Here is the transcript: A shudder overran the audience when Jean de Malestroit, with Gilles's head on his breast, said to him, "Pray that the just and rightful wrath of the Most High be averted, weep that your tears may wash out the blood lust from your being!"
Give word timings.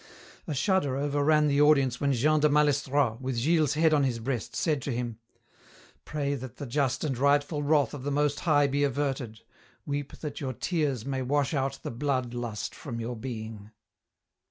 A 0.47 0.55
shudder 0.55 0.97
overran 0.97 1.47
the 1.47 1.61
audience 1.61 2.01
when 2.01 2.11
Jean 2.11 2.39
de 2.39 2.49
Malestroit, 2.49 3.21
with 3.21 3.35
Gilles's 3.37 3.75
head 3.75 3.93
on 3.93 4.03
his 4.03 4.17
breast, 4.17 4.55
said 4.55 4.81
to 4.81 4.91
him, 4.91 5.19
"Pray 6.05 6.33
that 6.33 6.57
the 6.57 6.65
just 6.65 7.03
and 7.03 7.15
rightful 7.15 7.61
wrath 7.61 7.93
of 7.93 8.01
the 8.01 8.09
Most 8.09 8.39
High 8.39 8.65
be 8.65 8.83
averted, 8.83 9.41
weep 9.85 10.13
that 10.21 10.41
your 10.41 10.53
tears 10.53 11.05
may 11.05 11.21
wash 11.21 11.53
out 11.53 11.77
the 11.83 11.91
blood 11.91 12.33
lust 12.33 12.73
from 12.73 12.99
your 12.99 13.15
being!" 13.15 13.69